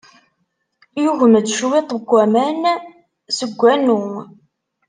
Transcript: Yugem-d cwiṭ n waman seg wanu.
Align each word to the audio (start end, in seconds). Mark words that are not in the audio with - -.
Yugem-d 1.03 1.45
cwiṭ 1.57 1.89
n 1.95 1.99
waman 2.09 2.63
seg 3.37 3.51
wanu. 3.59 4.01